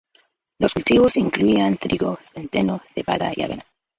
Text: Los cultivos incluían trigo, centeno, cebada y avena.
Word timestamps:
Los 0.59 0.73
cultivos 0.73 1.15
incluían 1.17 1.77
trigo, 1.77 2.17
centeno, 2.33 2.81
cebada 2.91 3.33
y 3.35 3.43
avena. 3.43 3.65